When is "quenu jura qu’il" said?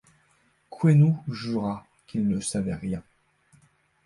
0.71-2.27